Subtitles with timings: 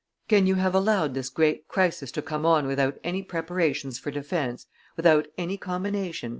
[0.27, 4.65] "Can you have allowed this great crisis to come on without any preparations for defence,
[4.95, 6.29] without any combination?"